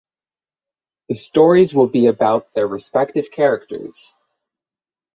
The 1.09 1.13
stories 1.13 1.75
will 1.75 1.85
be 1.85 2.07
about 2.07 2.55
their 2.55 2.65
respective 2.65 3.29
characters. 3.29 4.15